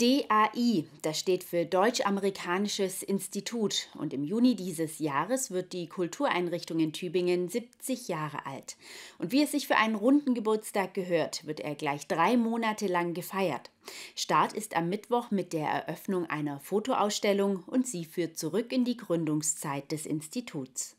DAI, 0.00 0.86
das 1.02 1.18
steht 1.18 1.44
für 1.44 1.66
Deutsch-Amerikanisches 1.66 3.02
Institut 3.02 3.88
und 3.98 4.14
im 4.14 4.24
Juni 4.24 4.56
dieses 4.56 4.98
Jahres 4.98 5.50
wird 5.50 5.74
die 5.74 5.88
Kultureinrichtung 5.88 6.80
in 6.80 6.94
Tübingen 6.94 7.50
70 7.50 8.08
Jahre 8.08 8.46
alt. 8.46 8.78
Und 9.18 9.30
wie 9.30 9.42
es 9.42 9.50
sich 9.50 9.66
für 9.66 9.76
einen 9.76 9.96
runden 9.96 10.32
Geburtstag 10.32 10.94
gehört, 10.94 11.46
wird 11.46 11.60
er 11.60 11.74
gleich 11.74 12.06
drei 12.06 12.38
Monate 12.38 12.86
lang 12.86 13.12
gefeiert. 13.12 13.70
Start 14.16 14.54
ist 14.54 14.74
am 14.74 14.88
Mittwoch 14.88 15.30
mit 15.30 15.52
der 15.52 15.68
Eröffnung 15.68 16.24
einer 16.24 16.60
Fotoausstellung 16.60 17.64
und 17.66 17.86
sie 17.86 18.06
führt 18.06 18.38
zurück 18.38 18.72
in 18.72 18.86
die 18.86 18.96
Gründungszeit 18.96 19.92
des 19.92 20.06
Instituts. 20.06 20.96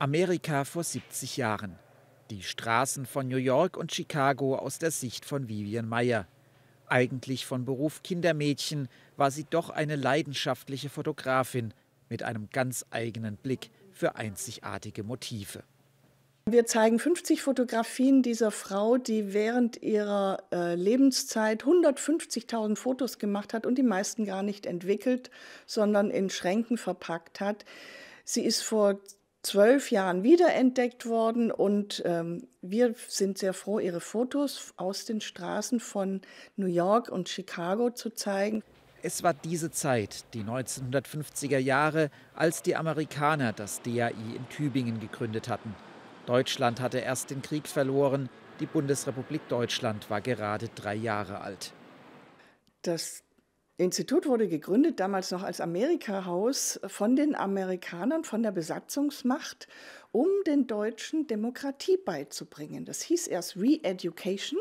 Amerika 0.00 0.64
vor 0.64 0.82
70 0.82 1.36
Jahren. 1.36 1.78
Die 2.30 2.42
Straßen 2.42 3.06
von 3.06 3.28
New 3.28 3.36
York 3.36 3.76
und 3.76 3.94
Chicago 3.94 4.56
aus 4.56 4.80
der 4.80 4.90
Sicht 4.90 5.24
von 5.24 5.48
Vivian 5.48 5.88
Mayer. 5.88 6.26
Eigentlich 6.88 7.46
von 7.46 7.64
Beruf 7.64 8.02
Kindermädchen 8.02 8.88
war 9.16 9.30
sie 9.30 9.44
doch 9.48 9.70
eine 9.70 9.96
leidenschaftliche 9.96 10.88
Fotografin 10.88 11.74
mit 12.08 12.22
einem 12.22 12.48
ganz 12.50 12.84
eigenen 12.90 13.36
Blick 13.36 13.70
für 13.90 14.16
einzigartige 14.16 15.02
Motive. 15.02 15.64
Wir 16.48 16.64
zeigen 16.64 17.00
50 17.00 17.42
Fotografien 17.42 18.22
dieser 18.22 18.52
Frau, 18.52 18.98
die 18.98 19.32
während 19.34 19.82
ihrer 19.82 20.44
äh, 20.52 20.76
Lebenszeit 20.76 21.64
150.000 21.64 22.76
Fotos 22.76 23.18
gemacht 23.18 23.52
hat 23.52 23.66
und 23.66 23.76
die 23.76 23.82
meisten 23.82 24.24
gar 24.24 24.44
nicht 24.44 24.64
entwickelt, 24.64 25.32
sondern 25.66 26.08
in 26.08 26.30
Schränken 26.30 26.78
verpackt 26.78 27.40
hat. 27.40 27.64
Sie 28.24 28.44
ist 28.44 28.62
vor 28.62 29.00
zwölf 29.46 29.92
Jahren 29.92 30.24
wiederentdeckt 30.24 31.06
worden 31.06 31.52
und 31.52 32.02
ähm, 32.04 32.48
wir 32.62 32.94
sind 33.06 33.38
sehr 33.38 33.54
froh, 33.54 33.78
ihre 33.78 34.00
Fotos 34.00 34.74
aus 34.76 35.04
den 35.04 35.20
Straßen 35.20 35.78
von 35.78 36.20
New 36.56 36.66
York 36.66 37.08
und 37.08 37.28
Chicago 37.28 37.90
zu 37.90 38.10
zeigen. 38.10 38.64
Es 39.02 39.22
war 39.22 39.34
diese 39.34 39.70
Zeit, 39.70 40.24
die 40.34 40.42
1950er 40.42 41.58
Jahre, 41.58 42.10
als 42.34 42.62
die 42.62 42.74
Amerikaner 42.74 43.52
das 43.52 43.82
DAI 43.82 44.10
in 44.10 44.48
Tübingen 44.48 44.98
gegründet 44.98 45.48
hatten. 45.48 45.76
Deutschland 46.26 46.80
hatte 46.80 46.98
erst 46.98 47.30
den 47.30 47.40
Krieg 47.40 47.68
verloren, 47.68 48.28
die 48.58 48.66
Bundesrepublik 48.66 49.46
Deutschland 49.48 50.10
war 50.10 50.20
gerade 50.20 50.68
drei 50.74 50.96
Jahre 50.96 51.40
alt. 51.40 51.72
Das 52.82 53.22
Institut 53.78 54.24
wurde 54.26 54.48
gegründet, 54.48 55.00
damals 55.00 55.30
noch 55.32 55.42
als 55.42 55.60
Amerika-Haus, 55.60 56.80
von 56.86 57.14
den 57.14 57.34
Amerikanern, 57.34 58.24
von 58.24 58.42
der 58.42 58.50
Besatzungsmacht, 58.50 59.68
um 60.12 60.28
den 60.46 60.66
Deutschen 60.66 61.26
Demokratie 61.26 61.98
beizubringen. 62.02 62.86
Das 62.86 63.02
hieß 63.02 63.26
erst 63.26 63.56
Re-Education, 63.56 64.58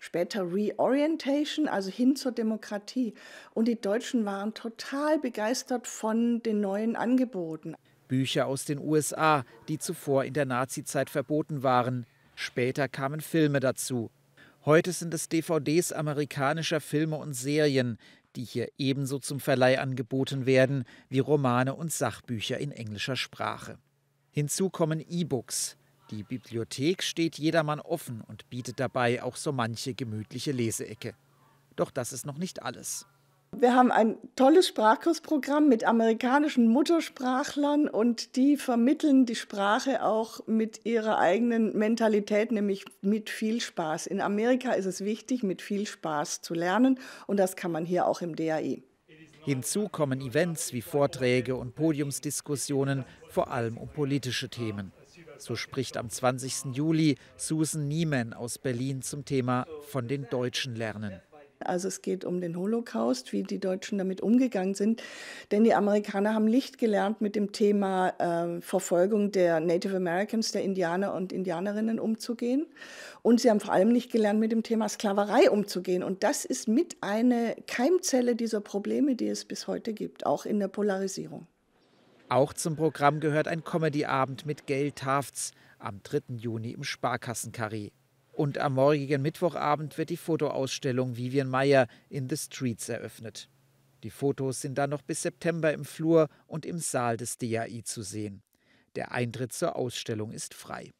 später 0.00 0.52
Reorientation, 0.52 1.68
also 1.68 1.90
hin 1.90 2.16
zur 2.16 2.32
Demokratie. 2.32 3.14
Und 3.54 3.68
die 3.68 3.80
Deutschen 3.80 4.24
waren 4.24 4.52
total 4.52 5.20
begeistert 5.20 5.86
von 5.86 6.42
den 6.42 6.60
neuen 6.60 6.96
Angeboten. 6.96 7.76
Bücher 8.08 8.48
aus 8.48 8.64
den 8.64 8.80
USA, 8.80 9.44
die 9.68 9.78
zuvor 9.78 10.24
in 10.24 10.34
der 10.34 10.46
Nazizeit 10.46 11.08
verboten 11.08 11.62
waren. 11.62 12.04
Später 12.34 12.88
kamen 12.88 13.20
Filme 13.20 13.60
dazu. 13.60 14.10
Heute 14.64 14.90
sind 14.90 15.14
es 15.14 15.28
DVDs 15.28 15.92
amerikanischer 15.92 16.80
Filme 16.80 17.16
und 17.16 17.34
Serien, 17.34 17.98
die 18.36 18.44
hier 18.44 18.68
ebenso 18.78 19.18
zum 19.18 19.40
Verleih 19.40 19.80
angeboten 19.80 20.46
werden 20.46 20.84
wie 21.08 21.18
Romane 21.18 21.74
und 21.74 21.92
Sachbücher 21.92 22.58
in 22.58 22.70
englischer 22.70 23.16
Sprache. 23.16 23.78
Hinzu 24.30 24.70
kommen 24.70 25.00
E-Books. 25.00 25.76
Die 26.10 26.22
Bibliothek 26.22 27.02
steht 27.02 27.38
jedermann 27.38 27.80
offen 27.80 28.20
und 28.20 28.48
bietet 28.48 28.78
dabei 28.78 29.22
auch 29.22 29.36
so 29.36 29.50
manche 29.50 29.94
gemütliche 29.94 30.52
Leseecke. 30.52 31.14
Doch 31.74 31.90
das 31.90 32.12
ist 32.12 32.26
noch 32.26 32.38
nicht 32.38 32.62
alles. 32.62 33.06
Wir 33.58 33.74
haben 33.74 33.90
ein 33.90 34.16
tolles 34.36 34.68
Sprachkursprogramm 34.68 35.68
mit 35.68 35.84
amerikanischen 35.84 36.68
Muttersprachlern 36.68 37.88
und 37.88 38.36
die 38.36 38.56
vermitteln 38.56 39.24
die 39.24 39.34
Sprache 39.34 40.04
auch 40.04 40.46
mit 40.46 40.84
ihrer 40.84 41.18
eigenen 41.18 41.76
Mentalität, 41.76 42.52
nämlich 42.52 42.84
mit 43.00 43.30
viel 43.30 43.60
Spaß. 43.60 44.06
In 44.08 44.20
Amerika 44.20 44.72
ist 44.72 44.84
es 44.84 45.02
wichtig, 45.02 45.42
mit 45.42 45.62
viel 45.62 45.86
Spaß 45.86 46.42
zu 46.42 46.52
lernen 46.52 46.98
und 47.26 47.38
das 47.38 47.56
kann 47.56 47.72
man 47.72 47.86
hier 47.86 48.06
auch 48.06 48.20
im 48.20 48.36
DAI. 48.36 48.82
Hinzu 49.46 49.88
kommen 49.88 50.20
Events 50.20 50.72
wie 50.72 50.82
Vorträge 50.82 51.54
und 51.54 51.76
Podiumsdiskussionen, 51.76 53.04
vor 53.28 53.52
allem 53.52 53.78
um 53.78 53.88
politische 53.88 54.48
Themen. 54.48 54.92
So 55.38 55.54
spricht 55.54 55.96
am 55.96 56.10
20. 56.10 56.74
Juli 56.74 57.16
Susan 57.36 57.86
Niemann 57.86 58.32
aus 58.32 58.58
Berlin 58.58 59.02
zum 59.02 59.24
Thema 59.24 59.66
von 59.88 60.08
den 60.08 60.28
Deutschen 60.28 60.74
lernen. 60.74 61.20
Also 61.68 61.88
es 61.88 62.02
geht 62.02 62.24
um 62.24 62.40
den 62.40 62.56
Holocaust, 62.56 63.32
wie 63.32 63.42
die 63.42 63.58
Deutschen 63.58 63.98
damit 63.98 64.20
umgegangen 64.20 64.74
sind. 64.74 65.02
Denn 65.50 65.64
die 65.64 65.74
Amerikaner 65.74 66.34
haben 66.34 66.46
nicht 66.46 66.78
gelernt, 66.78 67.20
mit 67.20 67.36
dem 67.36 67.52
Thema 67.52 68.08
äh, 68.18 68.60
Verfolgung 68.60 69.32
der 69.32 69.60
Native 69.60 69.96
Americans, 69.96 70.52
der 70.52 70.62
Indianer 70.62 71.14
und 71.14 71.32
Indianerinnen 71.32 71.98
umzugehen. 72.00 72.66
Und 73.22 73.40
sie 73.40 73.50
haben 73.50 73.60
vor 73.60 73.72
allem 73.72 73.92
nicht 73.92 74.10
gelernt, 74.10 74.40
mit 74.40 74.52
dem 74.52 74.62
Thema 74.62 74.88
Sklaverei 74.88 75.50
umzugehen. 75.50 76.02
Und 76.02 76.22
das 76.22 76.44
ist 76.44 76.68
mit 76.68 76.96
eine 77.00 77.56
Keimzelle 77.66 78.36
dieser 78.36 78.60
Probleme, 78.60 79.16
die 79.16 79.28
es 79.28 79.44
bis 79.44 79.66
heute 79.66 79.92
gibt, 79.92 80.26
auch 80.26 80.46
in 80.46 80.58
der 80.58 80.68
Polarisierung. 80.68 81.46
Auch 82.28 82.52
zum 82.52 82.74
Programm 82.74 83.20
gehört 83.20 83.46
ein 83.46 83.62
Comedy-Abend 83.62 84.46
mit 84.46 84.66
Gail 84.66 84.90
Tafts 84.90 85.52
am 85.78 86.02
3. 86.02 86.36
Juni 86.36 86.72
im 86.72 86.82
Sparkassenkarree. 86.82 87.90
Und 88.36 88.58
am 88.58 88.74
morgigen 88.74 89.22
Mittwochabend 89.22 89.96
wird 89.96 90.10
die 90.10 90.18
Fotoausstellung 90.18 91.16
Vivian 91.16 91.48
Meyer 91.48 91.88
in 92.10 92.28
the 92.28 92.36
Streets 92.36 92.90
eröffnet. 92.90 93.48
Die 94.02 94.10
Fotos 94.10 94.60
sind 94.60 94.76
dann 94.76 94.90
noch 94.90 95.00
bis 95.00 95.22
September 95.22 95.72
im 95.72 95.86
Flur 95.86 96.28
und 96.46 96.66
im 96.66 96.76
Saal 96.76 97.16
des 97.16 97.38
DAI 97.38 97.80
zu 97.82 98.02
sehen. 98.02 98.42
Der 98.94 99.12
Eintritt 99.12 99.54
zur 99.54 99.74
Ausstellung 99.74 100.32
ist 100.32 100.52
frei. 100.52 100.92